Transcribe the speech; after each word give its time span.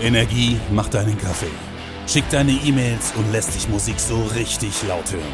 Energie 0.00 0.60
macht 0.70 0.94
deinen 0.94 1.18
Kaffee, 1.18 1.50
schickt 2.06 2.32
deine 2.32 2.52
E-Mails 2.52 3.12
und 3.16 3.32
lässt 3.32 3.56
dich 3.56 3.68
Musik 3.68 3.98
so 3.98 4.22
richtig 4.36 4.80
laut 4.86 5.10
hören. 5.10 5.24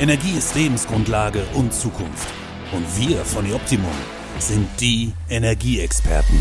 Energie 0.00 0.38
ist 0.38 0.54
Lebensgrundlage 0.54 1.42
und 1.52 1.74
Zukunft. 1.74 2.28
Und 2.72 2.86
wir 2.98 3.18
von 3.18 3.52
Optimum 3.52 3.92
sind 4.38 4.66
die 4.80 5.12
Energieexperten. 5.28 6.38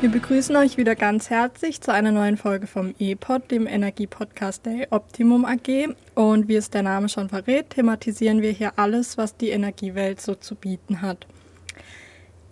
Wir 0.00 0.10
begrüßen 0.10 0.54
euch 0.54 0.76
wieder 0.76 0.94
ganz 0.94 1.28
herzlich 1.28 1.80
zu 1.80 1.92
einer 1.92 2.12
neuen 2.12 2.36
Folge 2.36 2.68
vom 2.68 2.94
E-Pod, 3.00 3.50
dem 3.50 3.66
Energiepodcast 3.66 4.64
der 4.64 4.92
Optimum 4.92 5.44
AG. 5.44 5.88
Und 6.14 6.46
wie 6.46 6.54
es 6.54 6.70
der 6.70 6.84
Name 6.84 7.08
schon 7.08 7.30
verrät, 7.30 7.70
thematisieren 7.70 8.42
wir 8.42 8.52
hier 8.52 8.74
alles, 8.76 9.18
was 9.18 9.36
die 9.36 9.50
Energiewelt 9.50 10.20
so 10.20 10.36
zu 10.36 10.54
bieten 10.54 11.02
hat. 11.02 11.26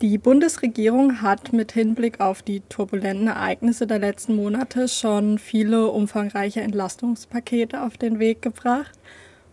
Die 0.01 0.19
Bundesregierung 0.19 1.23
hat 1.23 1.53
mit 1.53 1.71
Hinblick 1.71 2.19
auf 2.19 2.43
die 2.43 2.59
turbulenten 2.69 3.29
Ereignisse 3.29 3.87
der 3.87 3.97
letzten 3.97 4.35
Monate 4.35 4.87
schon 4.87 5.39
viele 5.39 5.87
umfangreiche 5.87 6.61
Entlastungspakete 6.61 7.81
auf 7.81 7.97
den 7.97 8.19
Weg 8.19 8.43
gebracht. 8.43 8.91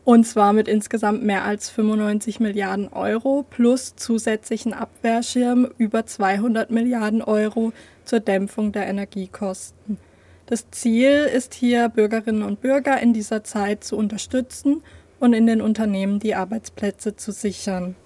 Und 0.04 0.26
zwar 0.26 0.52
mit 0.52 0.68
insgesamt 0.68 1.24
mehr 1.24 1.46
als 1.46 1.70
95 1.70 2.40
Milliarden 2.40 2.88
Euro 2.88 3.46
plus 3.48 3.96
zusätzlichen 3.96 4.74
Abwehrschirm 4.74 5.66
über 5.78 6.04
200 6.04 6.70
Milliarden 6.70 7.22
Euro 7.22 7.72
zur 8.04 8.20
Dämpfung 8.20 8.70
der 8.70 8.86
Energiekosten. 8.86 9.96
Das 10.44 10.70
Ziel 10.70 11.26
ist 11.34 11.54
hier, 11.54 11.88
Bürgerinnen 11.88 12.42
und 12.42 12.60
Bürger 12.60 13.00
in 13.00 13.14
dieser 13.14 13.44
Zeit 13.44 13.82
zu 13.82 13.96
unterstützen 13.96 14.82
und 15.20 15.32
in 15.32 15.46
den 15.46 15.62
Unternehmen 15.62 16.18
die 16.18 16.34
Arbeitsplätze 16.34 17.16
zu 17.16 17.32
sichern. 17.32 17.96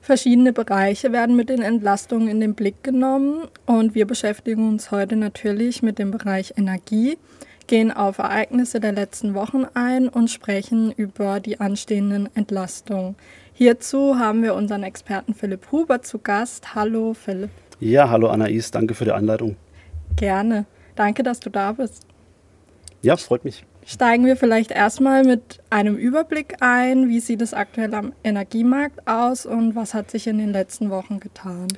Verschiedene 0.00 0.52
Bereiche 0.52 1.12
werden 1.12 1.36
mit 1.36 1.48
den 1.48 1.60
Entlastungen 1.60 2.28
in 2.28 2.40
den 2.40 2.54
Blick 2.54 2.82
genommen 2.82 3.48
und 3.66 3.94
wir 3.94 4.06
beschäftigen 4.06 4.68
uns 4.68 4.90
heute 4.90 5.16
natürlich 5.16 5.82
mit 5.82 5.98
dem 5.98 6.10
Bereich 6.10 6.54
Energie, 6.56 7.18
gehen 7.66 7.92
auf 7.92 8.18
Ereignisse 8.18 8.80
der 8.80 8.92
letzten 8.92 9.34
Wochen 9.34 9.66
ein 9.74 10.08
und 10.08 10.30
sprechen 10.30 10.92
über 10.92 11.40
die 11.40 11.60
anstehenden 11.60 12.28
Entlastungen. 12.34 13.16
Hierzu 13.52 14.18
haben 14.18 14.42
wir 14.42 14.54
unseren 14.54 14.84
Experten 14.84 15.34
Philipp 15.34 15.70
Huber 15.72 16.00
zu 16.00 16.18
Gast. 16.18 16.74
Hallo 16.74 17.12
Philipp. 17.12 17.50
Ja, 17.80 18.08
hallo 18.08 18.28
Anais, 18.28 18.70
danke 18.70 18.94
für 18.94 19.04
die 19.04 19.12
Einleitung. 19.12 19.56
Gerne. 20.16 20.64
Danke, 20.96 21.22
dass 21.22 21.38
du 21.38 21.50
da 21.50 21.72
bist. 21.72 22.04
Ja, 23.02 23.16
freut 23.16 23.44
mich. 23.44 23.64
Steigen 23.90 24.26
wir 24.26 24.36
vielleicht 24.36 24.70
erstmal 24.70 25.24
mit 25.24 25.60
einem 25.70 25.96
Überblick 25.96 26.56
ein. 26.60 27.08
Wie 27.08 27.20
sieht 27.20 27.40
es 27.40 27.54
aktuell 27.54 27.94
am 27.94 28.12
Energiemarkt 28.22 29.08
aus 29.08 29.46
und 29.46 29.76
was 29.76 29.94
hat 29.94 30.10
sich 30.10 30.26
in 30.26 30.36
den 30.36 30.52
letzten 30.52 30.90
Wochen 30.90 31.20
getan? 31.20 31.68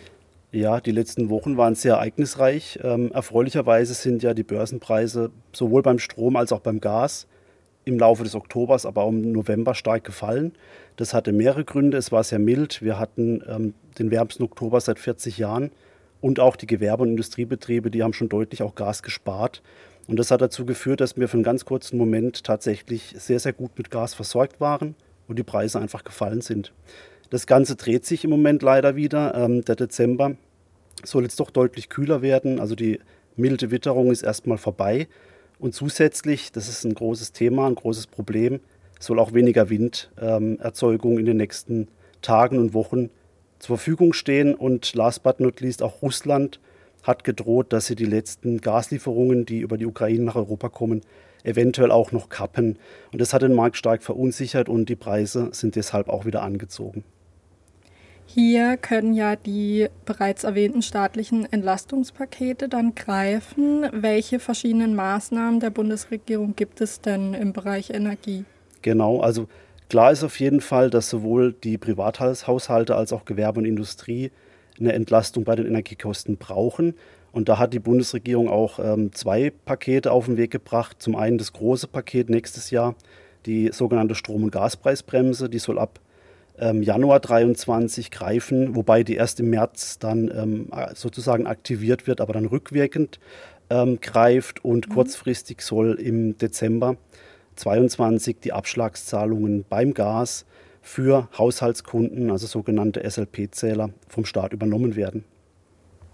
Ja, 0.50 0.81
die 0.81 0.91
letzten 0.91 1.31
Wochen 1.31 1.56
waren 1.56 1.77
sehr 1.77 1.94
ereignisreich. 1.94 2.81
Ähm, 2.83 3.12
erfreulicherweise 3.12 3.94
sind 3.94 4.25
ja 4.25 4.34
die 4.34 4.42
Börsenpreise 4.42 5.31
sowohl 5.53 5.83
beim 5.83 6.00
Strom 6.00 6.34
als 6.34 6.50
auch 6.50 6.58
beim 6.58 6.81
Gas 6.81 7.28
im 7.84 7.97
Laufe 7.97 8.25
des 8.25 8.34
Oktobers, 8.34 8.86
aber 8.86 9.03
auch 9.03 9.11
im 9.11 9.31
November 9.31 9.77
stark 9.77 10.03
gefallen. 10.03 10.50
Das 10.97 11.14
hatte 11.14 11.31
mehrere 11.31 11.64
Gründe. 11.64 11.97
Es 11.97 12.11
war 12.11 12.25
sehr 12.25 12.41
mild. 12.41 12.83
Wir 12.83 12.98
hatten 12.98 13.41
ähm, 13.48 13.75
den 14.00 14.11
wärmsten 14.11 14.42
Oktober 14.42 14.81
seit 14.81 14.98
40 14.98 15.38
Jahren 15.38 15.70
und 16.20 16.41
auch 16.41 16.56
die 16.56 16.66
Gewerbe- 16.66 17.05
und 17.05 17.11
Industriebetriebe, 17.11 17.92
die 17.92 18.03
haben 18.03 18.14
schon 18.14 18.28
deutlich 18.28 18.64
auch 18.64 18.75
Gas 18.75 19.05
gespart. 19.05 19.62
Und 20.06 20.19
das 20.19 20.31
hat 20.31 20.41
dazu 20.41 20.67
geführt, 20.67 21.01
dass 21.01 21.17
wir 21.17 21.29
für 21.29 21.34
einen 21.34 21.45
ganz 21.45 21.65
kurzen 21.65 21.97
Moment 21.97 22.45
tatsächlich 22.45 23.15
sehr, 23.17 23.39
sehr 23.39 23.53
gut 23.53 23.70
mit 23.79 23.91
Gas 23.91 24.15
versorgt 24.15 24.61
waren 24.61 24.95
und 25.29 25.39
die 25.39 25.45
Preise 25.45 25.81
einfach 25.81 26.05
gefallen 26.05 26.41
sind. 26.41 26.73
Das 27.31 27.47
Ganze 27.47 27.77
dreht 27.77 28.05
sich 28.05 28.25
im 28.25 28.31
Moment 28.31 28.62
leider 28.62 28.97
wieder. 28.97 29.34
Ähm, 29.37 29.65
der 29.65 29.77
Dezember 29.77 30.37
soll 31.05 31.23
jetzt 31.23 31.39
doch 31.39 31.51
deutlich 31.51 31.89
kühler 31.89 32.23
werden. 32.23 32.59
Also 32.59 32.75
die 32.75 32.98
milde 33.37 33.71
Witterung 33.71 34.11
ist 34.11 34.23
erstmal 34.23 34.59
vorbei. 34.59 35.06
Und 35.61 35.75
zusätzlich, 35.75 36.53
das 36.53 36.69
ist 36.69 36.84
ein 36.84 36.95
großes 36.95 37.33
Thema, 37.33 37.66
ein 37.66 37.75
großes 37.75 38.09
Problem, 38.09 38.60
soll 38.99 39.19
auch 39.19 39.33
weniger 39.33 39.71
Winderzeugung 39.71 41.12
ähm, 41.12 41.19
in 41.19 41.27
den 41.27 41.37
nächsten 41.37 41.89
Tagen 42.22 42.59
und 42.59 42.75
Wochen 42.75 43.10
zur 43.59 43.77
Verfügung 43.77 44.12
stehen. 44.12 44.55
Und 44.55 44.94
last 44.94 45.22
but 45.22 45.39
not 45.39 45.60
least 45.60 45.83
auch 45.83 46.03
Russland 46.03 46.59
hat 47.03 47.25
gedroht, 47.25 47.72
dass 47.72 47.87
sie 47.87 47.97
die 47.97 48.05
letzten 48.05 48.61
Gaslieferungen, 48.61 49.47
die 49.47 49.61
über 49.61 49.78
die 49.78 49.87
Ukraine 49.87 50.25
nach 50.25 50.37
Europa 50.37 50.69
kommen, 50.69 51.03
eventuell 51.43 51.91
auch 51.91 52.12
noch 52.12 52.28
kappen. 52.28 52.78
Und 53.12 53.21
das 53.21 53.33
hat 53.33 53.43
den 53.43 53.55
Markt 53.55 53.77
stark 53.77 54.03
verunsichert 54.03 54.69
und 54.69 54.88
die 54.88 54.97
Preise 54.97 55.49
sind 55.53 55.77
deshalb 55.77 56.09
auch 56.09 56.25
wieder 56.27 56.43
angezogen. 56.43 57.05
Hier 58.33 58.77
können 58.77 59.12
ja 59.12 59.34
die 59.34 59.89
bereits 60.05 60.44
erwähnten 60.44 60.83
staatlichen 60.83 61.53
Entlastungspakete 61.53 62.69
dann 62.69 62.94
greifen. 62.94 63.87
Welche 63.93 64.39
verschiedenen 64.39 64.94
Maßnahmen 64.94 65.59
der 65.59 65.71
Bundesregierung 65.71 66.55
gibt 66.55 66.81
es 66.81 67.00
denn 67.00 67.34
im 67.34 67.53
Bereich 67.53 67.91
Energie? 67.91 68.44
Genau, 68.83 69.21
also 69.21 69.49
klar 69.89 70.12
ist 70.12 70.22
auf 70.22 70.39
jeden 70.39 70.60
Fall, 70.60 70.91
dass 70.91 71.10
sowohl 71.10 71.53
die 71.53 71.77
Privathaushalte 71.77 72.94
als 72.94 73.12
auch 73.12 73.25
Gewerbe 73.25 73.59
und 73.59 73.66
Industrie 73.66 74.31
eine 74.80 74.92
Entlastung 74.92 75.44
bei 75.44 75.54
den 75.54 75.66
Energiekosten 75.66 76.36
brauchen. 76.36 76.94
Und 77.32 77.48
da 77.48 77.58
hat 77.58 77.72
die 77.72 77.78
Bundesregierung 77.78 78.48
auch 78.48 78.78
ähm, 78.78 79.12
zwei 79.12 79.52
Pakete 79.64 80.10
auf 80.10 80.26
den 80.26 80.36
Weg 80.36 80.50
gebracht. 80.50 80.96
Zum 81.00 81.14
einen 81.14 81.38
das 81.38 81.52
große 81.52 81.86
Paket 81.86 82.28
nächstes 82.28 82.70
Jahr, 82.70 82.96
die 83.46 83.70
sogenannte 83.72 84.14
Strom- 84.14 84.44
und 84.44 84.50
Gaspreisbremse, 84.50 85.48
die 85.48 85.60
soll 85.60 85.78
ab 85.78 86.00
ähm, 86.58 86.82
Januar 86.82 87.20
23 87.20 88.10
greifen, 88.10 88.74
wobei 88.74 89.04
die 89.04 89.14
erst 89.14 89.41
im 89.41 89.50
März 89.50 89.98
dann 89.98 90.30
ähm, 90.34 90.68
sozusagen 90.94 91.47
aktiviert 91.47 92.06
wird, 92.06 92.20
aber 92.20 92.32
dann 92.32 92.47
rückwirkend 92.47 93.20
ähm, 93.70 94.00
greift. 94.00 94.64
Und 94.64 94.88
mhm. 94.88 94.94
kurzfristig 94.94 95.62
soll 95.62 95.94
im 95.94 96.36
Dezember 96.36 96.97
22 97.56 98.41
die 98.41 98.52
Abschlagszahlungen 98.52 99.64
beim 99.68 99.94
Gas 99.94 100.47
für 100.82 101.28
Haushaltskunden, 101.36 102.30
also 102.30 102.46
sogenannte 102.46 103.08
SLP-Zähler, 103.08 103.91
vom 104.08 104.24
Staat 104.24 104.52
übernommen 104.52 104.96
werden. 104.96 105.24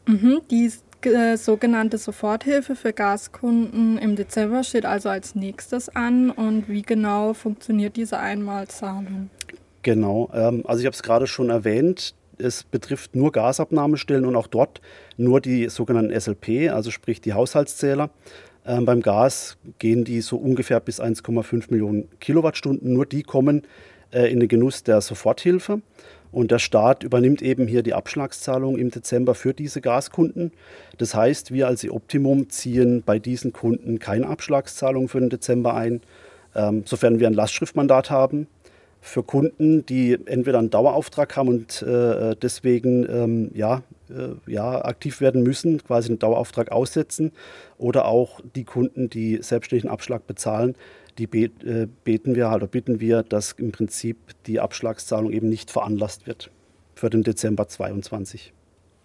Mhm, 0.07 0.41
die 0.51 0.71
äh, 1.03 1.37
sogenannte 1.37 1.99
Soforthilfe 1.99 2.75
für 2.75 2.93
Gaskunden 2.93 3.99
im 3.99 4.17
Dezember 4.17 4.65
steht 4.65 4.87
also 4.87 5.09
als 5.09 5.35
nächstes 5.35 5.89
an. 5.89 6.31
Und 6.31 6.69
wie 6.69 6.83
genau 6.83 7.35
funktioniert 7.35 7.97
diese 7.97 8.19
Einmalzahlung? 8.19 9.31
Genau, 9.83 10.31
ähm, 10.35 10.63
also 10.67 10.81
ich 10.81 10.87
habe 10.87 10.95
es 10.95 11.03
gerade 11.03 11.27
schon 11.27 11.51
erwähnt. 11.51 12.15
Es 12.39 12.65
betrifft 12.65 13.15
nur 13.15 13.33
Gasabnahmestellen 13.33 14.27
und 14.27 14.37
auch 14.37 14.47
dort 14.47 14.81
nur 15.17 15.41
die 15.41 15.69
sogenannten 15.69 16.19
SLP, 16.19 16.71
also 16.71 16.91
sprich 16.91 17.21
die 17.21 17.33
Haushaltszähler. 17.33 18.11
Ähm, 18.67 18.85
beim 18.85 19.01
Gas 19.01 19.57
gehen 19.79 20.05
die 20.05 20.21
so 20.21 20.37
ungefähr 20.37 20.81
bis 20.81 21.01
1,5 21.01 21.71
Millionen 21.71 22.09
Kilowattstunden. 22.19 22.93
Nur 22.93 23.07
die 23.07 23.23
kommen 23.23 23.63
äh, 24.17 24.33
in 24.33 24.41
den 24.41 24.49
Genuss 24.49 24.83
der 24.83 25.01
Soforthilfe. 25.03 25.83
Und 26.33 26.51
der 26.51 26.59
Staat 26.59 27.03
übernimmt 27.03 27.43
eben 27.43 27.67
hier 27.67 27.83
die 27.83 27.95
Abschlagszahlung 27.95 28.77
im 28.79 28.91
Dezember 28.91 29.35
für 29.35 29.55
diese 29.55 29.81
Gaskunden. 29.81 30.53
Das 30.99 31.15
heißt, 31.15 31.53
wir 31.53 31.67
als 31.67 31.89
Optimum 31.89 32.49
ziehen 32.49 33.03
bei 33.05 33.19
diesen 33.19 33.53
Kunden 33.53 33.99
keine 33.99 34.27
Abschlagszahlung 34.27 35.09
für 35.09 35.21
den 35.21 35.31
Dezember 35.31 35.75
ein, 35.75 36.01
ähm, 36.55 36.83
sofern 36.87 37.21
wir 37.21 37.27
ein 37.27 37.35
Lastschriftmandat 37.35 38.11
haben. 38.11 38.49
Für 39.01 39.23
Kunden, 39.23 39.87
die 39.87 40.19
entweder 40.25 40.59
einen 40.59 40.71
Dauerauftrag 40.71 41.37
haben 41.37 41.49
und 41.49 41.83
äh, 41.83 42.35
deswegen 42.37 43.07
ähm, 43.09 43.51
ja, 43.55 43.83
äh, 44.11 44.51
ja, 44.51 44.85
aktiv 44.85 45.21
werden 45.21 45.43
müssen, 45.43 45.83
quasi 45.85 46.09
einen 46.09 46.19
Dauerauftrag 46.19 46.73
aussetzen, 46.73 47.33
oder 47.79 48.07
auch 48.07 48.41
die 48.57 48.65
Kunden, 48.65 49.09
die 49.09 49.39
selbstständigen 49.43 49.91
Abschlag 49.91 50.27
bezahlen, 50.27 50.75
die 51.19 51.25
äh, 51.45 51.89
beten 52.05 52.35
wir 52.35 52.51
oder 52.51 52.67
bitten 52.67 53.01
wir, 53.01 53.23
dass 53.23 53.53
im 53.53 53.73
Prinzip 53.73 54.17
die 54.47 54.61
Abschlagszahlung 54.61 55.33
eben 55.33 55.49
nicht 55.49 55.71
veranlasst 55.71 56.27
wird 56.27 56.51
für 56.95 57.11
den 57.11 57.23
Dezember 57.23 57.69
22. 57.69 58.53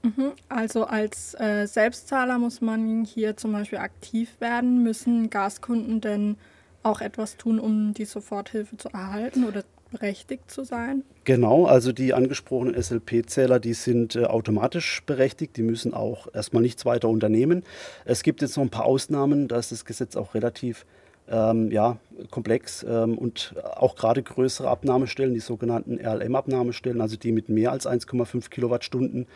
Mhm. 0.03 0.31
Also 0.49 0.85
als 0.85 1.35
äh, 1.39 1.67
Selbstzahler 1.67 2.39
muss 2.39 2.61
man 2.61 3.05
hier 3.05 3.37
zum 3.37 3.51
Beispiel 3.53 3.79
aktiv 3.79 4.29
werden. 4.39 4.83
Müssen 4.83 5.29
Gaskunden 5.29 6.01
denn 6.01 6.37
auch 6.83 7.01
etwas 7.01 7.37
tun, 7.37 7.59
um 7.59 7.93
die 7.93 8.05
Soforthilfe 8.05 8.77
zu 8.77 8.89
erhalten 8.89 9.43
oder 9.43 9.63
berechtigt 9.91 10.49
zu 10.49 10.63
sein? 10.63 11.03
Genau, 11.25 11.65
also 11.65 11.91
die 11.91 12.13
angesprochenen 12.13 12.81
SLP-Zähler, 12.81 13.59
die 13.59 13.73
sind 13.73 14.15
äh, 14.15 14.23
automatisch 14.25 15.03
berechtigt, 15.05 15.57
die 15.57 15.63
müssen 15.63 15.93
auch 15.93 16.33
erstmal 16.33 16.63
nichts 16.63 16.85
weiter 16.85 17.09
unternehmen. 17.09 17.63
Es 18.05 18.23
gibt 18.23 18.41
jetzt 18.41 18.55
noch 18.57 18.63
ein 18.63 18.69
paar 18.69 18.85
Ausnahmen, 18.85 19.47
da 19.47 19.57
ist 19.57 19.71
das 19.71 19.85
Gesetz 19.85 20.15
auch 20.15 20.33
relativ 20.33 20.85
ähm, 21.29 21.71
ja, 21.71 21.97
komplex 22.29 22.85
ähm, 22.87 23.17
und 23.17 23.55
auch 23.75 23.95
gerade 23.95 24.21
größere 24.21 24.67
Abnahmestellen, 24.67 25.33
die 25.33 25.39
sogenannten 25.39 25.99
RLM-Abnahmestellen, 25.99 27.01
also 27.01 27.15
die 27.15 27.31
mit 27.31 27.49
mehr 27.49 27.71
als 27.71 27.87
1,5 27.87 28.49
Kilowattstunden. 28.49 29.27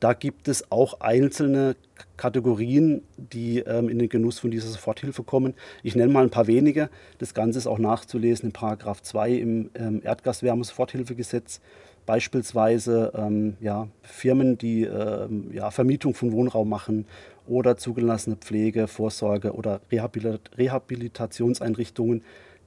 Da 0.00 0.12
gibt 0.12 0.46
es 0.46 0.70
auch 0.70 1.00
einzelne 1.00 1.74
Kategorien, 2.16 3.02
die 3.16 3.60
ähm, 3.60 3.88
in 3.88 3.98
den 3.98 4.08
Genuss 4.08 4.38
von 4.38 4.50
dieser 4.50 4.68
Soforthilfe 4.68 5.24
kommen. 5.24 5.54
Ich 5.82 5.96
nenne 5.96 6.12
mal 6.12 6.22
ein 6.22 6.30
paar 6.30 6.46
wenige. 6.46 6.90
Das 7.18 7.34
Ganze 7.34 7.58
ist 7.58 7.66
auch 7.66 7.78
nachzulesen 7.78 8.46
in 8.46 8.52
Paragraph 8.52 9.02
2 9.02 9.32
im 9.32 9.70
ähm, 9.74 10.02
Erdgaswärme-Soforthilfegesetz. 10.04 11.60
Beispielsweise 12.08 13.12
ähm, 13.14 13.56
ja, 13.60 13.86
Firmen, 14.00 14.56
die 14.56 14.84
ähm, 14.84 15.50
ja, 15.52 15.70
Vermietung 15.70 16.14
von 16.14 16.32
Wohnraum 16.32 16.66
machen 16.66 17.04
oder 17.46 17.76
zugelassene 17.76 18.36
Pflege, 18.36 18.88
Vorsorge 18.88 19.52
oder 19.52 19.82
Rehabilit 19.92 20.40
Rehabilitationseinrichtungen, 20.56 22.22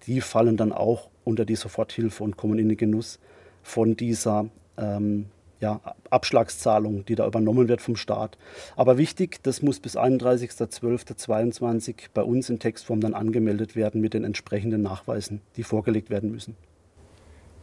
die 0.06 0.22
fallen 0.22 0.58
dann 0.58 0.72
auch 0.72 1.10
unter 1.24 1.44
die 1.44 1.56
Soforthilfe 1.56 2.24
und 2.24 2.38
kommen 2.38 2.60
in 2.60 2.70
den 2.70 2.78
Genuss 2.78 3.18
von 3.64 3.96
dieser 3.96 4.46
ähm, 4.78 5.26
ja, 5.60 5.82
Abschlagszahlung, 6.12 7.04
die 7.06 7.16
da 7.16 7.26
übernommen 7.26 7.68
wird 7.68 7.82
vom 7.82 7.96
Staat. 7.96 8.38
Aber 8.76 9.00
wichtig, 9.00 9.40
das 9.42 9.64
muss 9.64 9.80
bis 9.80 9.98
31.12.22 9.98 11.96
bei 12.14 12.22
uns 12.22 12.48
in 12.52 12.60
Textform 12.60 13.02
dann 13.02 13.16
angemeldet 13.16 13.76
werden 13.76 14.02
mit 14.02 14.14
den 14.14 14.24
entsprechenden 14.24 14.84
Nachweisen, 14.84 15.42
die 15.58 15.64
vorgelegt 15.64 16.12
werden 16.12 16.32
müssen. 16.32 16.56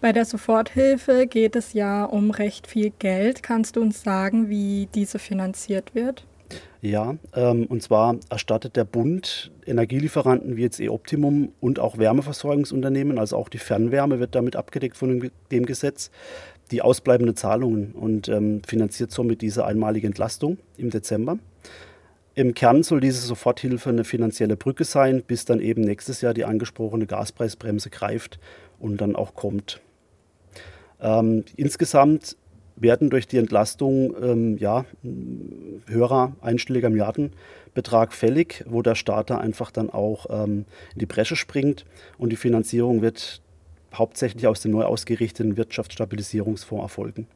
Bei 0.00 0.12
der 0.12 0.24
Soforthilfe 0.24 1.26
geht 1.26 1.56
es 1.56 1.72
ja 1.72 2.04
um 2.04 2.30
recht 2.30 2.68
viel 2.68 2.92
Geld. 3.00 3.42
Kannst 3.42 3.74
du 3.74 3.80
uns 3.80 4.02
sagen, 4.02 4.48
wie 4.48 4.88
diese 4.94 5.18
finanziert 5.18 5.94
wird? 5.96 6.24
Ja, 6.80 7.16
ähm, 7.34 7.66
und 7.66 7.82
zwar 7.82 8.16
erstattet 8.30 8.76
der 8.76 8.84
Bund 8.84 9.50
Energielieferanten 9.66 10.56
wie 10.56 10.62
jetzt 10.62 10.78
E-Optimum 10.78 11.52
und 11.60 11.80
auch 11.80 11.98
Wärmeversorgungsunternehmen, 11.98 13.18
also 13.18 13.36
auch 13.36 13.48
die 13.48 13.58
Fernwärme 13.58 14.20
wird 14.20 14.36
damit 14.36 14.54
abgedeckt 14.54 14.96
von 14.96 15.18
dem, 15.18 15.30
dem 15.50 15.66
Gesetz, 15.66 16.12
die 16.70 16.80
ausbleibenden 16.80 17.34
Zahlungen 17.34 17.92
und 17.92 18.28
ähm, 18.28 18.62
finanziert 18.64 19.10
somit 19.10 19.42
diese 19.42 19.66
einmalige 19.66 20.06
Entlastung 20.06 20.58
im 20.76 20.90
Dezember. 20.90 21.38
Im 22.36 22.54
Kern 22.54 22.84
soll 22.84 23.00
diese 23.00 23.26
Soforthilfe 23.26 23.88
eine 23.88 24.04
finanzielle 24.04 24.56
Brücke 24.56 24.84
sein, 24.84 25.24
bis 25.26 25.44
dann 25.44 25.58
eben 25.58 25.82
nächstes 25.82 26.20
Jahr 26.20 26.34
die 26.34 26.44
angesprochene 26.44 27.06
Gaspreisbremse 27.06 27.90
greift 27.90 28.38
und 28.78 29.00
dann 29.00 29.16
auch 29.16 29.34
kommt. 29.34 29.80
Ähm, 31.00 31.44
insgesamt 31.56 32.36
werden 32.76 33.10
durch 33.10 33.26
die 33.26 33.38
Entlastung 33.38 34.14
ähm, 34.22 34.58
ja, 34.58 34.84
höherer 35.86 36.32
einstelliger 36.40 36.90
Milliardenbetrag 36.90 38.12
fällig, 38.12 38.64
wo 38.68 38.82
der 38.82 38.94
Starter 38.94 39.40
einfach 39.40 39.70
dann 39.70 39.90
auch 39.90 40.26
ähm, 40.30 40.64
in 40.94 41.00
die 41.00 41.06
Bresche 41.06 41.36
springt 41.36 41.84
und 42.18 42.30
die 42.30 42.36
Finanzierung 42.36 43.02
wird 43.02 43.42
hauptsächlich 43.94 44.46
aus 44.46 44.60
dem 44.60 44.72
neu 44.72 44.84
ausgerichteten 44.84 45.56
Wirtschaftsstabilisierungsfonds 45.56 46.82
erfolgen. 46.82 47.26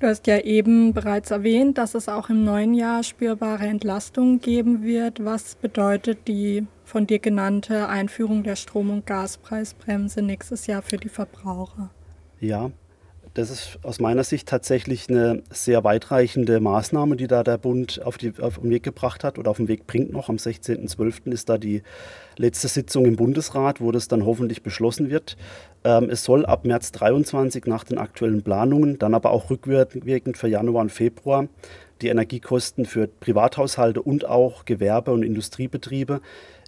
Du 0.00 0.08
hast 0.08 0.26
ja 0.26 0.38
eben 0.38 0.94
bereits 0.94 1.30
erwähnt, 1.30 1.78
dass 1.78 1.94
es 1.94 2.08
auch 2.08 2.28
im 2.28 2.42
neuen 2.42 2.74
Jahr 2.74 3.04
spürbare 3.04 3.66
Entlastungen 3.66 4.40
geben 4.40 4.82
wird. 4.82 5.24
Was 5.24 5.54
bedeutet 5.54 6.26
die 6.26 6.66
von 6.84 7.06
dir 7.06 7.20
genannte 7.20 7.88
Einführung 7.88 8.42
der 8.42 8.56
Strom- 8.56 8.90
und 8.90 9.06
Gaspreisbremse 9.06 10.20
nächstes 10.20 10.66
Jahr 10.66 10.82
für 10.82 10.96
die 10.96 11.08
Verbraucher? 11.08 11.90
Ja, 12.42 12.72
das 13.34 13.50
ist 13.50 13.78
aus 13.84 14.00
meiner 14.00 14.24
Sicht 14.24 14.48
tatsächlich 14.48 15.08
eine 15.08 15.44
sehr 15.50 15.84
weitreichende 15.84 16.58
Maßnahme, 16.58 17.14
die 17.14 17.28
da 17.28 17.44
der 17.44 17.56
Bund 17.56 18.02
auf, 18.04 18.18
die, 18.18 18.32
auf 18.40 18.58
den 18.58 18.68
Weg 18.70 18.82
gebracht 18.82 19.22
hat 19.22 19.38
oder 19.38 19.52
auf 19.52 19.58
den 19.58 19.68
Weg 19.68 19.86
bringt 19.86 20.12
noch. 20.12 20.28
Am 20.28 20.36
16.12. 20.36 21.30
ist 21.30 21.48
da 21.48 21.56
die 21.56 21.84
letzte 22.36 22.66
Sitzung 22.66 23.06
im 23.06 23.14
Bundesrat, 23.14 23.80
wo 23.80 23.92
das 23.92 24.08
dann 24.08 24.26
hoffentlich 24.26 24.64
beschlossen 24.64 25.08
wird. 25.08 25.36
Ähm, 25.84 26.10
es 26.10 26.24
soll 26.24 26.44
ab 26.44 26.64
März 26.64 26.90
23 26.90 27.66
nach 27.66 27.84
den 27.84 27.98
aktuellen 27.98 28.42
Planungen, 28.42 28.98
dann 28.98 29.14
aber 29.14 29.30
auch 29.30 29.48
rückwirkend 29.48 30.36
für 30.36 30.48
Januar 30.48 30.82
und 30.82 30.90
Februar 30.90 31.46
die 32.00 32.08
Energiekosten 32.08 32.86
für 32.86 33.06
Privathaushalte 33.06 34.02
und 34.02 34.24
auch 34.24 34.64
Gewerbe- 34.64 35.12
und 35.12 35.22
Industriebetriebe 35.22 36.20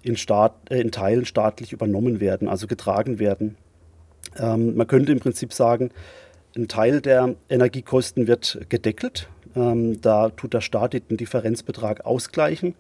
in, 0.05 0.17
Staat, 0.17 0.55
äh, 0.71 0.81
in 0.81 0.93
Teilen 0.93 1.25
staatlich 1.25 1.73
übernommen 1.73 2.21
werden, 2.21 2.49
also 2.49 2.69
getragen 2.69 3.19
werden. 3.19 3.57
Ähm, 4.39 4.77
man 4.77 4.87
könnte 4.87 5.13
im 5.13 5.21
Prinzip 5.21 5.53
sagen, 5.53 5.91
ein 6.57 6.69
Teil 6.69 7.01
der 7.01 7.35
Energiekosten 7.49 8.27
wird 8.27 8.61
gedeckelt. 8.69 9.29
Ähm, 9.57 10.01
da 10.01 10.31
tut 10.31 10.55
der 10.55 10.61
Staat 10.61 10.93
den 10.93 11.17
Differenzbetrag 11.17 12.05
ausgleichen. 12.05 12.75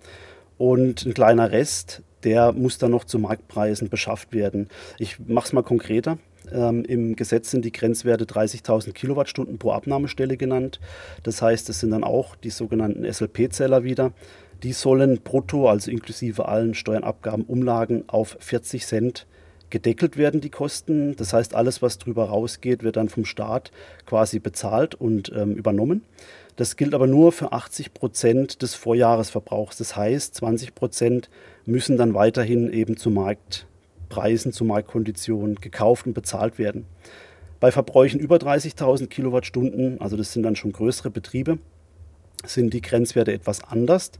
Und 0.58 1.04
ein 1.04 1.14
kleiner 1.14 1.50
Rest, 1.50 2.02
der 2.22 2.52
muss 2.52 2.78
dann 2.78 2.92
noch 2.92 3.04
zu 3.04 3.18
Marktpreisen 3.18 3.88
beschafft 3.88 4.32
werden. 4.32 4.68
Ich 4.98 5.18
mache 5.26 5.46
es 5.46 5.52
mal 5.52 5.62
konkreter. 5.62 6.18
Ähm, 6.52 6.84
Im 6.84 7.16
Gesetz 7.16 7.50
sind 7.50 7.64
die 7.64 7.72
Grenzwerte 7.72 8.24
30.000 8.24 8.92
Kilowattstunden 8.92 9.58
pro 9.58 9.72
Abnahmestelle 9.72 10.36
genannt. 10.36 10.80
Das 11.22 11.42
heißt, 11.42 11.68
es 11.68 11.80
sind 11.80 11.90
dann 11.90 12.04
auch 12.04 12.36
die 12.36 12.50
sogenannten 12.50 13.04
SLP-Zähler 13.04 13.82
wieder. 13.84 14.12
Die 14.62 14.72
sollen 14.72 15.20
brutto, 15.22 15.68
also 15.68 15.90
inklusive 15.90 16.46
allen 16.46 16.74
Steuern, 16.74 17.04
Abgaben, 17.04 17.44
Umlagen, 17.44 18.04
auf 18.06 18.36
40 18.40 18.86
Cent 18.86 19.26
gedeckelt 19.70 20.16
werden, 20.16 20.40
die 20.40 20.50
Kosten. 20.50 21.16
Das 21.16 21.32
heißt, 21.32 21.54
alles, 21.54 21.82
was 21.82 21.98
drüber 21.98 22.24
rausgeht, 22.24 22.82
wird 22.82 22.96
dann 22.96 23.08
vom 23.08 23.24
Staat 23.24 23.72
quasi 24.06 24.38
bezahlt 24.38 24.94
und 24.94 25.32
ähm, 25.34 25.54
übernommen. 25.54 26.02
Das 26.56 26.76
gilt 26.76 26.94
aber 26.94 27.06
nur 27.06 27.32
für 27.32 27.52
80 27.52 27.94
Prozent 27.94 28.62
des 28.62 28.74
Vorjahresverbrauchs. 28.74 29.76
Das 29.78 29.96
heißt, 29.96 30.36
20 30.36 30.74
Prozent 30.74 31.28
müssen 31.66 31.96
dann 31.96 32.14
weiterhin 32.14 32.72
eben 32.72 32.96
zu 32.96 33.10
Marktpreisen, 33.10 34.52
zu 34.52 34.64
Marktkonditionen 34.64 35.56
gekauft 35.56 36.06
und 36.06 36.14
bezahlt 36.14 36.58
werden. 36.58 36.86
Bei 37.58 37.72
Verbräuchen 37.72 38.20
über 38.20 38.36
30.000 38.36 39.08
Kilowattstunden, 39.08 40.00
also 40.00 40.16
das 40.16 40.32
sind 40.32 40.44
dann 40.44 40.54
schon 40.54 40.72
größere 40.72 41.10
Betriebe, 41.10 41.58
sind 42.44 42.74
die 42.74 42.82
Grenzwerte 42.82 43.32
etwas 43.32 43.64
anders. 43.64 44.12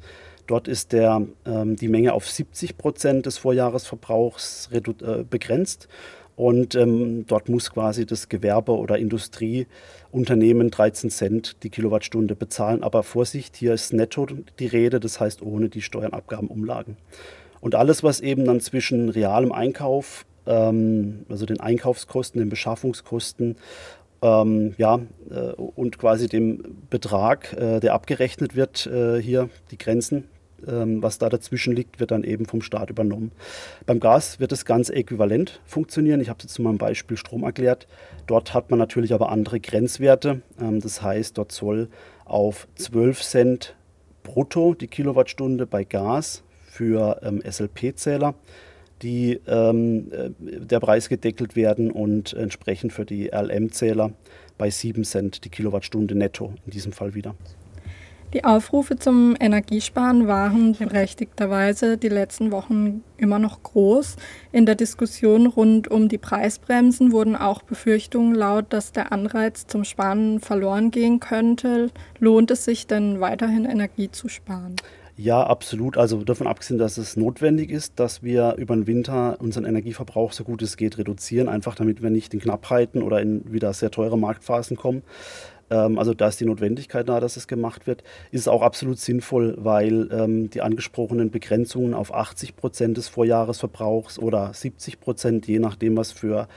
Dort 0.46 0.68
ist 0.68 0.92
der, 0.92 1.22
ähm, 1.46 1.76
die 1.76 1.88
Menge 1.88 2.12
auf 2.12 2.28
70 2.28 2.76
Prozent 2.76 3.26
des 3.26 3.38
Vorjahresverbrauchs 3.38 4.68
äh, 4.72 5.24
begrenzt. 5.28 5.88
Und 6.36 6.74
ähm, 6.74 7.26
dort 7.26 7.48
muss 7.48 7.70
quasi 7.70 8.06
das 8.06 8.28
Gewerbe- 8.28 8.76
oder 8.76 8.98
Industrieunternehmen 8.98 10.70
13 10.70 11.10
Cent 11.10 11.62
die 11.62 11.70
Kilowattstunde 11.70 12.34
bezahlen. 12.34 12.82
Aber 12.82 13.04
Vorsicht, 13.04 13.56
hier 13.56 13.72
ist 13.72 13.92
netto 13.92 14.26
die 14.58 14.66
Rede, 14.66 14.98
das 14.98 15.20
heißt 15.20 15.42
ohne 15.42 15.68
die 15.68 15.82
Steuern, 15.82 16.12
Abgaben, 16.12 16.48
Umlagen. 16.48 16.96
Und 17.60 17.74
alles, 17.74 18.02
was 18.02 18.20
eben 18.20 18.44
dann 18.44 18.60
zwischen 18.60 19.08
realem 19.08 19.52
Einkauf, 19.52 20.26
ähm, 20.46 21.24
also 21.28 21.46
den 21.46 21.60
Einkaufskosten, 21.60 22.40
den 22.40 22.48
Beschaffungskosten 22.50 23.56
ähm, 24.20 24.74
ja, 24.76 25.00
äh, 25.30 25.52
und 25.52 25.98
quasi 25.98 26.28
dem 26.28 26.78
Betrag, 26.90 27.52
äh, 27.52 27.78
der 27.78 27.94
abgerechnet 27.94 28.56
wird, 28.56 28.86
äh, 28.86 29.20
hier 29.20 29.50
die 29.70 29.78
Grenzen 29.78 30.24
was 30.66 31.18
da 31.18 31.28
dazwischen 31.28 31.74
liegt, 31.74 32.00
wird 32.00 32.10
dann 32.10 32.24
eben 32.24 32.46
vom 32.46 32.62
Staat 32.62 32.90
übernommen. 32.90 33.32
Beim 33.86 34.00
Gas 34.00 34.40
wird 34.40 34.52
es 34.52 34.64
ganz 34.64 34.90
äquivalent 34.90 35.60
funktionieren. 35.64 36.20
Ich 36.20 36.28
habe 36.28 36.38
es 36.38 36.44
jetzt 36.44 36.54
zu 36.54 36.62
meinem 36.62 36.78
Beispiel 36.78 37.16
Strom 37.16 37.42
erklärt. 37.42 37.86
Dort 38.26 38.54
hat 38.54 38.70
man 38.70 38.78
natürlich 38.78 39.12
aber 39.12 39.30
andere 39.30 39.60
Grenzwerte. 39.60 40.42
Ähm, 40.60 40.80
das 40.80 41.02
heißt, 41.02 41.38
dort 41.38 41.52
soll 41.52 41.88
auf 42.24 42.68
12 42.76 43.22
Cent 43.22 43.76
brutto 44.22 44.74
die 44.74 44.88
Kilowattstunde 44.88 45.66
bei 45.66 45.84
Gas 45.84 46.42
für 46.66 47.20
ähm, 47.22 47.42
SLP-Zähler 47.42 48.34
die 49.02 49.40
ähm, 49.46 50.10
äh, 50.12 50.30
der 50.40 50.80
Preis 50.80 51.08
gedeckelt 51.08 51.56
werden 51.56 51.90
und 51.90 52.32
entsprechend 52.32 52.92
für 52.92 53.04
die 53.04 53.28
RLM-Zähler 53.28 54.12
bei 54.56 54.70
7 54.70 55.04
Cent 55.04 55.44
die 55.44 55.50
Kilowattstunde 55.50 56.14
netto 56.14 56.54
in 56.64 56.70
diesem 56.70 56.92
Fall 56.92 57.14
wieder. 57.14 57.34
Die 58.34 58.42
Aufrufe 58.42 58.96
zum 58.96 59.36
Energiesparen 59.38 60.26
waren 60.26 60.74
berechtigterweise 60.74 61.96
die 61.96 62.08
letzten 62.08 62.50
Wochen 62.50 63.04
immer 63.16 63.38
noch 63.38 63.62
groß. 63.62 64.16
In 64.50 64.66
der 64.66 64.74
Diskussion 64.74 65.46
rund 65.46 65.86
um 65.88 66.08
die 66.08 66.18
Preisbremsen 66.18 67.12
wurden 67.12 67.36
auch 67.36 67.62
Befürchtungen 67.62 68.34
laut, 68.34 68.66
dass 68.70 68.90
der 68.90 69.12
Anreiz 69.12 69.68
zum 69.68 69.84
Sparen 69.84 70.40
verloren 70.40 70.90
gehen 70.90 71.20
könnte. 71.20 71.90
Lohnt 72.18 72.50
es 72.50 72.64
sich 72.64 72.88
denn 72.88 73.20
weiterhin 73.20 73.66
Energie 73.66 74.10
zu 74.10 74.28
sparen? 74.28 74.74
Ja, 75.16 75.44
absolut. 75.44 75.96
Also 75.96 76.24
davon 76.24 76.48
abgesehen, 76.48 76.78
dass 76.78 76.98
es 76.98 77.16
notwendig 77.16 77.70
ist, 77.70 78.00
dass 78.00 78.24
wir 78.24 78.56
über 78.58 78.74
den 78.74 78.88
Winter 78.88 79.36
unseren 79.38 79.64
Energieverbrauch 79.64 80.32
so 80.32 80.42
gut 80.42 80.60
es 80.62 80.76
geht 80.76 80.98
reduzieren, 80.98 81.48
einfach 81.48 81.76
damit 81.76 82.02
wir 82.02 82.10
nicht 82.10 82.34
in 82.34 82.40
Knappheiten 82.40 83.00
oder 83.00 83.22
in 83.22 83.52
wieder 83.52 83.72
sehr 83.74 83.92
teure 83.92 84.18
Marktphasen 84.18 84.76
kommen. 84.76 85.02
Ähm, 85.70 85.98
also 85.98 86.14
da 86.14 86.28
ist 86.28 86.40
die 86.40 86.46
Notwendigkeit 86.46 87.08
da, 87.08 87.20
dass 87.20 87.36
es 87.36 87.46
gemacht 87.48 87.86
wird. 87.86 88.02
Ist 88.30 88.42
es 88.42 88.48
auch 88.48 88.62
absolut 88.62 88.98
sinnvoll, 88.98 89.56
weil 89.58 90.08
ähm, 90.12 90.50
die 90.50 90.62
angesprochenen 90.62 91.30
Begrenzungen 91.30 91.94
auf 91.94 92.14
80 92.14 92.56
Prozent 92.56 92.96
des 92.96 93.08
Vorjahresverbrauchs 93.08 94.18
oder 94.18 94.52
70 94.52 95.00
Prozent, 95.00 95.46
je 95.46 95.58
nachdem, 95.58 95.96
was 95.96 96.12
für 96.12 96.48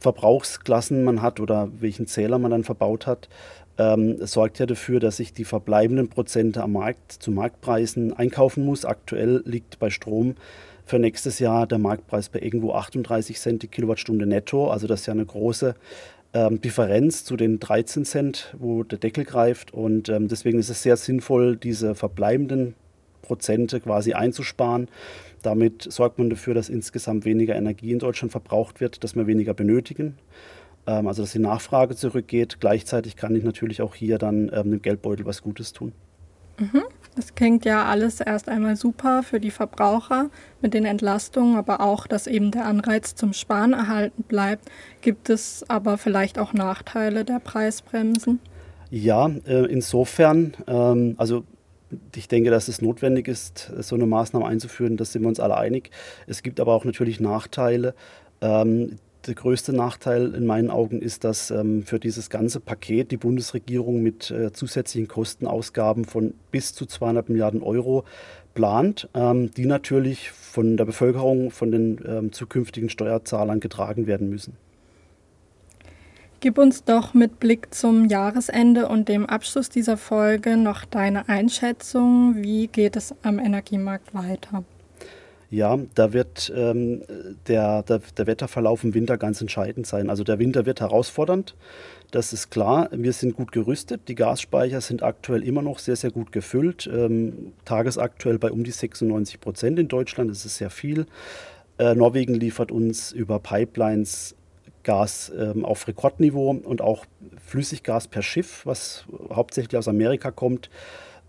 Verbrauchsklassen 0.00 1.02
man 1.02 1.22
hat 1.22 1.40
oder 1.40 1.68
welchen 1.80 2.06
Zähler 2.06 2.38
man 2.38 2.52
dann 2.52 2.64
verbaut 2.64 3.06
hat, 3.06 3.28
ähm, 3.78 4.24
sorgt 4.26 4.58
ja 4.58 4.66
dafür, 4.66 5.00
dass 5.00 5.20
ich 5.20 5.32
die 5.32 5.44
verbleibenden 5.44 6.08
Prozente 6.08 6.62
am 6.62 6.72
Markt 6.72 7.12
zu 7.12 7.30
Marktpreisen 7.30 8.12
einkaufen 8.12 8.64
muss. 8.64 8.84
Aktuell 8.84 9.42
liegt 9.44 9.78
bei 9.78 9.90
Strom 9.90 10.34
für 10.84 10.98
nächstes 10.98 11.38
Jahr 11.38 11.66
der 11.66 11.78
Marktpreis 11.78 12.28
bei 12.28 12.40
irgendwo 12.40 12.72
38 12.72 13.38
Cent 13.38 13.62
die 13.62 13.68
Kilowattstunde 13.68 14.26
netto. 14.26 14.70
Also 14.70 14.86
das 14.86 15.00
ist 15.00 15.06
ja 15.06 15.12
eine 15.12 15.26
große 15.26 15.74
ähm, 16.34 16.60
Differenz 16.60 17.24
zu 17.24 17.36
den 17.36 17.58
13 17.58 18.04
Cent, 18.04 18.54
wo 18.58 18.82
der 18.82 18.98
Deckel 18.98 19.24
greift. 19.24 19.72
Und 19.72 20.08
ähm, 20.08 20.28
deswegen 20.28 20.58
ist 20.58 20.68
es 20.70 20.82
sehr 20.82 20.96
sinnvoll, 20.96 21.56
diese 21.56 21.94
verbleibenden 21.94 22.74
Prozente 23.22 23.80
quasi 23.80 24.12
einzusparen. 24.12 24.88
Damit 25.42 25.90
sorgt 25.90 26.18
man 26.18 26.30
dafür, 26.30 26.54
dass 26.54 26.68
insgesamt 26.68 27.24
weniger 27.24 27.54
Energie 27.56 27.92
in 27.92 27.98
Deutschland 27.98 28.32
verbraucht 28.32 28.80
wird, 28.80 29.04
dass 29.04 29.14
wir 29.16 29.26
weniger 29.26 29.54
benötigen. 29.54 30.18
ähm, 30.86 31.06
also 31.06 31.22
dass 31.22 31.32
die 31.32 31.38
Nachfrage 31.38 31.96
zurückgeht. 31.96 32.58
Gleichzeitig 32.60 33.16
kann 33.16 33.36
ich 33.36 33.44
natürlich 33.44 33.82
auch 33.82 33.94
hier 33.94 34.18
dann 34.18 34.50
ähm, 34.52 34.70
dem 34.70 34.82
Geldbeutel 34.82 35.26
was 35.26 35.42
Gutes 35.42 35.72
tun. 35.72 35.92
Mhm. 36.58 36.82
Das 37.16 37.34
klingt 37.34 37.64
ja 37.64 37.84
alles 37.84 38.20
erst 38.20 38.48
einmal 38.48 38.76
super 38.76 39.24
für 39.24 39.40
die 39.40 39.50
Verbraucher 39.50 40.30
mit 40.60 40.72
den 40.72 40.84
Entlastungen, 40.84 41.56
aber 41.56 41.80
auch, 41.80 42.06
dass 42.06 42.28
eben 42.28 42.52
der 42.52 42.64
Anreiz 42.64 43.16
zum 43.16 43.32
Sparen 43.32 43.72
erhalten 43.72 44.22
bleibt. 44.22 44.70
Gibt 45.00 45.28
es 45.28 45.64
aber 45.68 45.98
vielleicht 45.98 46.38
auch 46.38 46.52
Nachteile 46.52 47.24
der 47.24 47.40
Preisbremsen? 47.40 48.38
Ja, 48.90 49.28
äh, 49.46 49.66
insofern, 49.66 50.56
ähm, 50.68 51.14
also 51.18 51.42
ich 52.14 52.28
denke, 52.28 52.50
dass 52.50 52.68
es 52.68 52.82
notwendig 52.82 53.26
ist, 53.26 53.72
so 53.80 53.96
eine 53.96 54.06
Maßnahme 54.06 54.46
einzuführen, 54.46 54.96
das 54.96 55.12
sind 55.12 55.22
wir 55.22 55.28
uns 55.28 55.40
alle 55.40 55.56
einig. 55.56 55.90
Es 56.26 56.42
gibt 56.42 56.60
aber 56.60 56.72
auch 56.72 56.84
natürlich 56.84 57.18
Nachteile. 57.18 57.94
Ähm, 58.40 58.96
der 59.26 59.34
größte 59.34 59.72
Nachteil 59.72 60.34
in 60.34 60.46
meinen 60.46 60.70
Augen 60.70 61.02
ist, 61.02 61.24
dass 61.24 61.50
ähm, 61.50 61.82
für 61.82 61.98
dieses 61.98 62.30
ganze 62.30 62.60
Paket 62.60 63.10
die 63.10 63.16
Bundesregierung 63.16 64.02
mit 64.02 64.30
äh, 64.30 64.52
zusätzlichen 64.52 65.08
Kostenausgaben 65.08 66.04
von 66.04 66.34
bis 66.50 66.74
zu 66.74 66.86
200 66.86 67.28
Milliarden 67.28 67.62
Euro 67.62 68.04
plant, 68.54 69.08
ähm, 69.14 69.50
die 69.52 69.66
natürlich 69.66 70.30
von 70.30 70.76
der 70.76 70.84
Bevölkerung, 70.84 71.50
von 71.50 71.70
den 71.70 72.00
ähm, 72.06 72.32
zukünftigen 72.32 72.88
Steuerzahlern 72.88 73.60
getragen 73.60 74.06
werden 74.06 74.30
müssen. 74.30 74.56
Gib 76.40 76.56
uns 76.56 76.84
doch 76.84 77.14
mit 77.14 77.40
Blick 77.40 77.74
zum 77.74 78.04
Jahresende 78.06 78.88
und 78.88 79.08
dem 79.08 79.26
Abschluss 79.26 79.68
dieser 79.68 79.96
Folge 79.96 80.56
noch 80.56 80.84
deine 80.84 81.28
Einschätzung. 81.28 82.36
Wie 82.36 82.68
geht 82.68 82.94
es 82.94 83.12
am 83.22 83.40
Energiemarkt 83.40 84.14
weiter? 84.14 84.62
Ja, 85.50 85.78
da 85.94 86.12
wird 86.12 86.52
ähm, 86.54 87.02
der, 87.46 87.82
der, 87.82 88.00
der, 88.16 88.26
Wetterverlauf 88.26 88.84
im 88.84 88.92
Winter 88.92 89.16
ganz 89.16 89.40
entscheidend 89.40 89.86
sein. 89.86 90.10
Also 90.10 90.22
der 90.22 90.38
Winter 90.38 90.66
wird 90.66 90.80
herausfordernd, 90.80 91.54
das 92.10 92.32
ist 92.32 92.50
klar. 92.50 92.88
Wir 92.90 93.12
sind 93.12 93.36
gut 93.36 93.52
gerüstet. 93.52 94.08
Die 94.08 94.14
Gasspeicher 94.14 94.80
sind 94.80 95.02
aktuell 95.02 95.42
immer 95.42 95.60
noch 95.60 95.78
sehr, 95.78 95.96
sehr 95.96 96.10
gut 96.10 96.32
gefüllt. 96.32 96.88
Ähm, 96.92 97.52
tagesaktuell 97.66 98.38
bei 98.38 98.50
um 98.50 98.64
die 98.64 98.70
96 98.70 99.40
Prozent 99.40 99.78
in 99.78 99.88
Deutschland. 99.88 100.30
Das 100.30 100.46
ist 100.46 100.56
sehr 100.56 100.70
viel. 100.70 101.06
Äh, 101.78 101.94
Norwegen 101.94 102.34
liefert 102.34 102.72
uns 102.72 103.12
über 103.12 103.38
Pipelines 103.38 104.34
Gas 104.84 105.30
ähm, 105.38 105.66
auf 105.66 105.86
Rekordniveau 105.86 106.50
und 106.50 106.80
auch 106.80 107.04
Flüssiggas 107.44 108.08
per 108.08 108.22
Schiff, 108.22 108.64
was 108.64 109.04
hauptsächlich 109.30 109.76
aus 109.76 109.86
Amerika 109.86 110.30
kommt. 110.30 110.70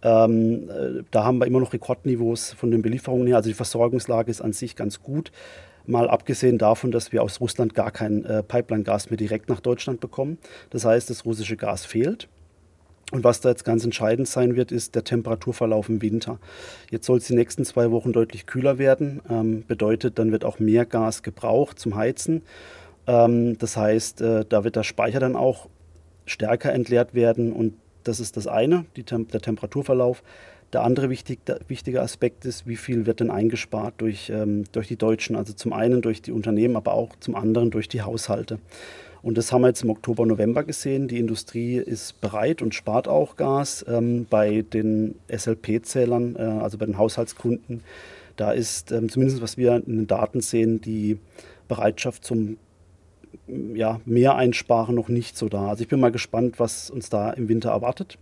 Ähm, 0.01 0.69
äh, 0.69 1.03
da 1.11 1.23
haben 1.23 1.39
wir 1.39 1.47
immer 1.47 1.59
noch 1.59 1.73
Rekordniveaus 1.73 2.53
von 2.53 2.71
den 2.71 2.81
Belieferungen 2.81 3.27
her. 3.27 3.37
Also 3.37 3.49
die 3.49 3.55
Versorgungslage 3.55 4.31
ist 4.31 4.41
an 4.41 4.53
sich 4.53 4.75
ganz 4.75 5.01
gut. 5.01 5.31
Mal 5.85 6.09
abgesehen 6.09 6.57
davon, 6.57 6.91
dass 6.91 7.11
wir 7.11 7.23
aus 7.23 7.41
Russland 7.41 7.73
gar 7.73 7.91
kein 7.91 8.23
äh, 8.25 8.43
Pipeline-Gas 8.43 9.09
mehr 9.09 9.17
direkt 9.17 9.49
nach 9.49 9.59
Deutschland 9.59 9.99
bekommen. 9.99 10.37
Das 10.69 10.85
heißt, 10.85 11.09
das 11.09 11.25
russische 11.25 11.57
Gas 11.57 11.85
fehlt. 11.85 12.27
Und 13.11 13.23
was 13.23 13.41
da 13.41 13.49
jetzt 13.49 13.65
ganz 13.65 13.83
entscheidend 13.83 14.27
sein 14.27 14.55
wird, 14.55 14.71
ist 14.71 14.93
der 14.93 15.03
Temperaturverlauf 15.03 15.89
im 15.89 16.01
Winter. 16.01 16.39
Jetzt 16.91 17.07
soll 17.07 17.17
es 17.17 17.25
die 17.25 17.33
nächsten 17.33 17.65
zwei 17.65 17.89
Wochen 17.89 18.13
deutlich 18.13 18.45
kühler 18.45 18.77
werden. 18.77 19.21
Ähm, 19.29 19.63
bedeutet, 19.67 20.19
dann 20.19 20.31
wird 20.31 20.45
auch 20.45 20.59
mehr 20.59 20.85
Gas 20.85 21.23
gebraucht 21.23 21.79
zum 21.79 21.95
Heizen. 21.95 22.43
Ähm, 23.07 23.57
das 23.57 23.75
heißt, 23.75 24.21
äh, 24.21 24.45
da 24.47 24.63
wird 24.63 24.75
der 24.75 24.83
Speicher 24.83 25.19
dann 25.19 25.35
auch 25.35 25.69
stärker 26.25 26.71
entleert 26.71 27.15
werden 27.15 27.51
und 27.51 27.73
das 28.03 28.19
ist 28.19 28.37
das 28.37 28.47
eine, 28.47 28.85
Tem 29.05 29.27
der 29.27 29.41
Temperaturverlauf. 29.41 30.23
Der 30.71 30.83
andere 30.83 31.09
wichtig, 31.09 31.43
der 31.45 31.59
wichtige 31.67 32.01
Aspekt 32.01 32.45
ist, 32.45 32.67
wie 32.67 32.75
viel 32.75 33.07
wird 33.07 33.21
denn 33.21 33.31
eingespart 33.31 33.95
durch, 33.97 34.29
ähm, 34.29 34.65
durch 34.71 34.87
die 34.87 34.97
Deutschen, 34.97 35.35
also 35.35 35.53
zum 35.53 35.73
einen 35.73 36.01
durch 36.01 36.21
die 36.21 36.31
Unternehmen, 36.31 36.75
aber 36.75 36.93
auch 36.93 37.15
zum 37.19 37.35
anderen 37.35 37.71
durch 37.71 37.89
die 37.89 38.03
Haushalte. 38.03 38.59
Und 39.21 39.37
das 39.37 39.51
haben 39.51 39.61
wir 39.61 39.67
jetzt 39.67 39.83
im 39.83 39.89
Oktober, 39.89 40.25
November 40.25 40.63
gesehen. 40.63 41.07
Die 41.07 41.17
Industrie 41.17 41.77
ist 41.77 42.21
bereit 42.21 42.61
und 42.61 42.73
spart 42.73 43.07
auch 43.07 43.35
Gas. 43.35 43.83
Ähm, 43.87 44.27
bei 44.29 44.61
den 44.61 45.15
SLP-Zählern, 45.27 46.35
äh, 46.35 46.41
also 46.41 46.77
bei 46.77 46.85
den 46.85 46.97
Haushaltskunden, 46.97 47.81
da 48.37 48.51
ist 48.51 48.91
ähm, 48.91 49.09
zumindest, 49.09 49.41
was 49.41 49.57
wir 49.57 49.75
in 49.75 49.97
den 49.97 50.07
Daten 50.07 50.39
sehen, 50.39 50.79
die 50.79 51.17
Bereitschaft 51.67 52.23
zum 52.23 52.57
ja, 53.47 53.99
mehr 54.05 54.35
einsparen 54.35 54.95
noch 54.95 55.09
nicht 55.09 55.37
so 55.37 55.49
da. 55.49 55.69
Also 55.69 55.81
ich 55.81 55.87
bin 55.87 55.99
mal 55.99 56.11
gespannt, 56.11 56.59
was 56.59 56.89
uns 56.89 57.09
da 57.09 57.31
im 57.31 57.49
Winter 57.49 57.71
erwartet. 57.71 58.17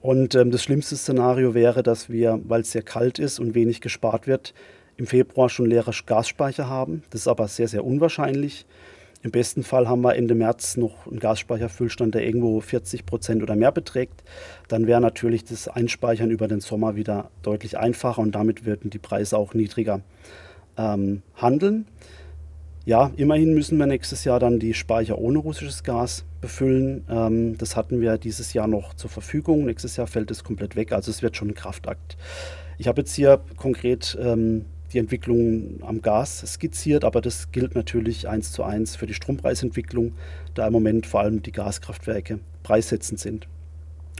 Und 0.00 0.34
ähm, 0.34 0.50
das 0.50 0.62
schlimmste 0.62 0.96
Szenario 0.96 1.54
wäre, 1.54 1.82
dass 1.82 2.10
wir, 2.10 2.40
weil 2.44 2.60
es 2.60 2.72
sehr 2.72 2.82
kalt 2.82 3.18
ist 3.18 3.38
und 3.38 3.54
wenig 3.54 3.80
gespart 3.80 4.26
wird, 4.26 4.54
im 4.96 5.06
Februar 5.06 5.48
schon 5.48 5.66
leere 5.66 5.92
Gasspeicher 6.06 6.68
haben. 6.68 7.02
Das 7.10 7.22
ist 7.22 7.28
aber 7.28 7.48
sehr, 7.48 7.68
sehr 7.68 7.84
unwahrscheinlich. 7.84 8.66
Im 9.22 9.30
besten 9.30 9.64
Fall 9.64 9.88
haben 9.88 10.02
wir 10.02 10.14
Ende 10.14 10.34
März 10.34 10.76
noch 10.76 11.06
einen 11.06 11.18
Gasspeicherfüllstand, 11.18 12.14
der 12.14 12.24
irgendwo 12.24 12.60
40 12.60 13.06
Prozent 13.06 13.42
oder 13.42 13.56
mehr 13.56 13.72
beträgt. 13.72 14.22
Dann 14.68 14.86
wäre 14.86 15.00
natürlich 15.00 15.44
das 15.44 15.68
Einspeichern 15.68 16.30
über 16.30 16.46
den 16.46 16.60
Sommer 16.60 16.94
wieder 16.94 17.30
deutlich 17.42 17.76
einfacher 17.76 18.22
und 18.22 18.36
damit 18.36 18.64
würden 18.64 18.90
die 18.90 18.98
Preise 18.98 19.36
auch 19.36 19.54
niedriger 19.54 20.00
ähm, 20.78 21.22
handeln. 21.34 21.86
Ja, 22.86 23.10
immerhin 23.16 23.52
müssen 23.52 23.78
wir 23.78 23.86
nächstes 23.86 24.22
Jahr 24.22 24.38
dann 24.38 24.60
die 24.60 24.72
Speicher 24.72 25.18
ohne 25.18 25.38
russisches 25.38 25.82
Gas 25.82 26.24
befüllen. 26.40 27.04
Ähm, 27.10 27.58
das 27.58 27.74
hatten 27.74 28.00
wir 28.00 28.16
dieses 28.16 28.52
Jahr 28.52 28.68
noch 28.68 28.94
zur 28.94 29.10
Verfügung. 29.10 29.64
Nächstes 29.64 29.96
Jahr 29.96 30.06
fällt 30.06 30.30
es 30.30 30.44
komplett 30.44 30.76
weg. 30.76 30.92
Also 30.92 31.10
es 31.10 31.20
wird 31.20 31.36
schon 31.36 31.48
ein 31.48 31.54
Kraftakt. 31.54 32.16
Ich 32.78 32.86
habe 32.86 33.00
jetzt 33.00 33.12
hier 33.12 33.40
konkret 33.56 34.16
ähm, 34.20 34.66
die 34.92 34.98
Entwicklung 34.98 35.80
am 35.82 36.00
Gas 36.00 36.44
skizziert, 36.46 37.02
aber 37.02 37.20
das 37.20 37.50
gilt 37.50 37.74
natürlich 37.74 38.28
eins 38.28 38.52
zu 38.52 38.62
eins 38.62 38.94
für 38.94 39.06
die 39.06 39.14
Strompreisentwicklung, 39.14 40.12
da 40.54 40.68
im 40.68 40.72
Moment 40.72 41.08
vor 41.08 41.22
allem 41.22 41.42
die 41.42 41.50
Gaskraftwerke 41.50 42.38
preissetzend 42.62 43.18
sind. 43.18 43.48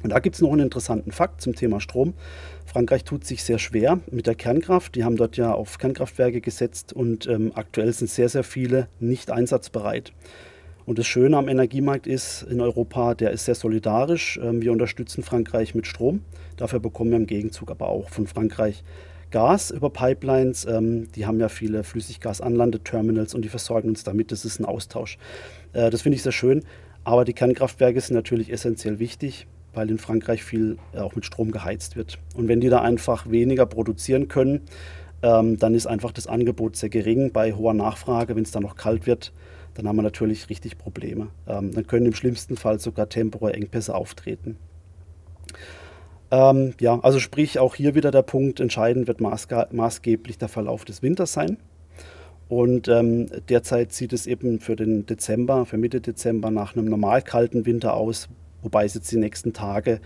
Und 0.07 0.11
da 0.11 0.21
gibt 0.21 0.37
es 0.37 0.41
noch 0.41 0.53
einen 0.53 0.61
interessanten 0.61 1.11
Fakt 1.11 1.41
zum 1.41 1.57
Thema 1.57 1.81
Strom. 1.81 2.15
Frankreich 2.65 3.03
tut 3.03 3.25
sich 3.25 3.43
sehr 3.43 3.59
schwer 3.59 3.99
mit 4.09 4.29
der 4.29 4.37
Kernkraft. 4.37 4.95
Die 4.95 5.03
haben 5.03 5.17
dort 5.17 5.37
ja 5.37 5.53
auf 5.53 5.79
Kernkraftwerke 5.79 6.41
gesetzt 6.41 6.93
und 6.93 7.27
ähm, 7.27 7.51
aktuell 7.57 7.93
sind 7.93 8.09
sehr, 8.09 8.29
sehr 8.29 8.45
viele 8.45 8.87
nicht 9.01 9.33
einsatzbereit. 9.33 10.13
Und 10.85 11.01
das 11.01 11.09
Schöne 11.09 11.37
am 11.37 11.49
Energiemarkt 11.49 12.07
ist 12.07 12.45
in 12.45 12.61
Europa, 12.61 13.17
der 13.17 13.33
ist 13.33 13.47
sehr 13.47 13.57
solidarisch. 13.57 14.39
Ähm, 14.41 14.63
wir 14.63 14.71
unterstützen 14.71 15.25
Frankreich 15.25 15.75
mit 15.75 15.89
Strom. 15.89 16.21
Dafür 16.57 16.79
bekommen 16.79 17.11
wir 17.11 17.19
im 17.19 17.27
Gegenzug 17.27 17.73
aber 17.73 17.89
auch 17.89 18.09
von 18.09 18.29
Frankreich 18.29 18.85
Gas 19.33 19.73
über 19.73 19.91
Pipelines. 19.91 20.67
Ähm, 20.67 21.09
die 21.17 21.27
haben 21.27 21.41
ja 21.41 21.49
viele 21.49 21.83
Flüssiggasanlandeterminals 21.83 23.35
und 23.35 23.45
die 23.45 23.49
versorgen 23.49 23.89
uns 23.89 24.05
damit. 24.05 24.31
Das 24.31 24.45
ist 24.45 24.61
ein 24.61 24.67
Austausch. 24.67 25.19
Äh, 25.73 25.91
das 25.91 26.03
finde 26.03 26.15
ich 26.15 26.23
sehr 26.23 26.31
schön. 26.31 26.63
Aber 27.03 27.25
die 27.25 27.33
Kernkraftwerke 27.33 28.01
sind 28.01 28.15
natürlich 28.15 28.53
essentiell 28.53 29.01
wichtig 29.01 29.49
weil 29.77 29.91
in 29.91 29.99
Frankreich 29.99 30.43
viel 30.43 30.79
äh, 30.93 30.99
auch 30.99 31.15
mit 31.15 31.25
Strom 31.25 31.53
geheizt 31.53 31.97
wird. 31.97 32.19
Und 32.35 32.49
wenn 32.49 32.61
die 32.61 32.69
da 32.69 32.81
einfach 32.83 33.31
weniger 33.31 33.67
produzieren 33.67 34.29
können, 34.29 34.63
ähm, 35.23 35.59
dann 35.59 35.75
ist 35.75 35.87
einfach 35.87 36.13
das 36.13 36.27
Angebot 36.27 36.77
sehr 36.77 36.89
gering 36.89 37.33
bei 37.33 37.53
hoher 37.53 37.75
Nachfrage. 37.75 38.37
Wenn 38.37 38.43
es 38.43 38.51
dann 38.51 38.63
noch 38.63 38.77
kalt 38.77 39.07
wird, 39.07 39.33
dann 39.75 39.87
haben 39.87 39.97
wir 39.97 40.03
natürlich 40.03 40.49
richtig 40.51 40.79
Probleme. 40.79 41.29
Ähm, 41.47 41.73
dann 41.73 41.87
können 41.87 42.07
im 42.07 42.15
schlimmsten 42.15 42.57
Fall 42.57 42.81
sogar 42.81 43.09
temporäre 43.09 43.55
Engpässe 43.55 43.95
auftreten. 43.95 44.57
Ähm, 46.31 46.75
ja, 46.81 46.99
also 47.01 47.21
sprich 47.21 47.59
auch 47.59 47.75
hier 47.75 47.95
wieder 47.95 48.11
der 48.11 48.23
Punkt, 48.23 48.59
entscheidend 48.59 49.07
wird 49.07 49.21
maßgeblich 49.21 50.39
der 50.39 50.49
Verlauf 50.49 50.85
des 50.85 51.03
Winters 51.03 51.33
sein. 51.33 51.59
Und 52.49 52.89
ähm, 52.89 53.27
derzeit 53.49 53.93
sieht 53.93 54.13
es 54.13 54.27
eben 54.27 54.61
für 54.61 54.77
den 54.77 55.07
Dezember, 55.07 55.67
für 55.67 55.79
Mitte 55.79 56.01
Dezember 56.01 56.51
nach 56.51 56.77
einem 56.77 56.87
normal 56.87 57.23
kalten 57.23 57.67
Winter 57.67 57.95
aus, 57.95 58.29
wobei 58.67 58.85
es 58.85 58.95
jetzt 58.95 59.11
die 59.13 59.17
nächsten 59.17 59.53
Tage 59.53 60.01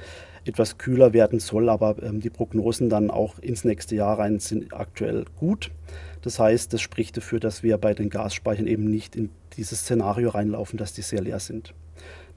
etwas 0.44 0.76
kühler 0.78 1.14
werden 1.14 1.40
soll, 1.40 1.70
aber 1.70 2.02
ähm, 2.02 2.20
die 2.20 2.30
Prognosen 2.30 2.90
dann 2.90 3.10
auch 3.10 3.38
ins 3.38 3.64
nächste 3.64 3.96
Jahr 3.96 4.18
rein 4.18 4.38
sind 4.38 4.72
aktuell 4.74 5.24
gut. 5.38 5.70
Das 6.22 6.38
heißt, 6.38 6.72
das 6.72 6.82
spricht 6.82 7.16
dafür, 7.16 7.40
dass 7.40 7.62
wir 7.62 7.78
bei 7.78 7.94
den 7.94 8.10
Gasspeichern 8.10 8.66
eben 8.66 8.84
nicht 8.84 9.16
in 9.16 9.30
dieses 9.56 9.80
Szenario 9.80 10.28
reinlaufen, 10.28 10.78
dass 10.78 10.92
die 10.92 11.02
sehr 11.02 11.22
leer 11.22 11.40
sind. 11.40 11.72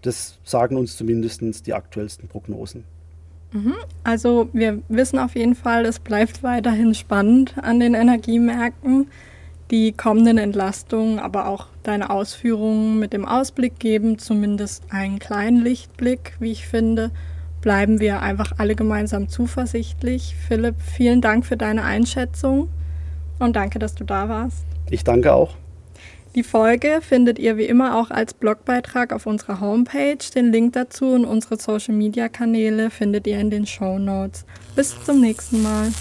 Das 0.01 0.39
sagen 0.43 0.77
uns 0.77 0.95
zumindest 0.95 1.67
die 1.67 1.73
aktuellsten 1.73 2.29
Prognosen. 2.29 2.85
Mhm. 3.51 3.75
Also 4.03 4.49
wir 4.53 4.81
wissen 4.87 5.19
auf 5.19 5.35
jeden 5.35 5.55
Fall, 5.55 5.85
es 5.85 5.99
bleibt 5.99 6.43
weiterhin 6.43 6.95
spannend 6.95 7.55
an 7.61 7.79
den 7.79 7.93
Energiemärkten 7.93 9.07
die 9.73 9.91
kommenden 9.91 10.37
Entlastungen, 10.37 11.17
aber 11.17 11.47
auch 11.47 11.65
deine 11.81 12.11
Ausführungen 12.11 12.99
mit 12.99 13.11
dem 13.11 13.25
Ausblick 13.25 13.79
geben 13.79 14.19
zumindest 14.19 14.83
einen 14.91 15.17
kleinen 15.17 15.63
Lichtblick, 15.63 16.33
wie 16.39 16.51
ich 16.51 16.67
finde. 16.67 17.09
Bleiben 17.59 17.99
wir 17.99 18.21
einfach 18.21 18.53
alle 18.59 18.75
gemeinsam 18.75 19.29
zuversichtlich. 19.29 20.35
Philipp, 20.47 20.75
vielen 20.79 21.21
Dank 21.21 21.47
für 21.47 21.57
deine 21.57 21.85
Einschätzung 21.85 22.69
und 23.39 23.55
danke, 23.55 23.79
dass 23.79 23.95
du 23.95 24.03
da 24.03 24.29
warst. 24.29 24.63
Ich 24.91 25.03
danke 25.03 25.33
auch. 25.33 25.55
Die 26.35 26.43
Folge 26.43 26.99
findet 27.01 27.39
ihr 27.39 27.57
wie 27.57 27.65
immer 27.65 27.97
auch 27.97 28.11
als 28.11 28.35
Blogbeitrag 28.35 29.11
auf 29.11 29.25
unserer 29.25 29.59
Homepage. 29.59 30.19
Den 30.35 30.51
Link 30.51 30.73
dazu 30.73 31.13
und 31.13 31.25
unsere 31.25 31.57
Social 31.57 31.95
Media 31.95 32.29
Kanäle 32.29 32.91
findet 32.91 33.25
ihr 33.25 33.39
in 33.39 33.49
den 33.49 33.65
Show 33.65 33.97
Notes. 33.97 34.45
Bis 34.75 34.95
zum 35.03 35.19
nächsten 35.19 35.63
Mal. 35.63 35.91